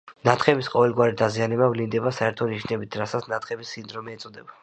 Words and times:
ნათხემის 0.27 0.69
ყოველგვარი 0.75 1.13
დაზიანება 1.21 1.67
ვლინდება 1.73 2.15
საერთო 2.21 2.47
ნიშნებით, 2.55 2.99
რასაც 3.05 3.31
ნათხემის 3.35 3.77
სინდრომი 3.77 4.19
ეწოდება. 4.19 4.59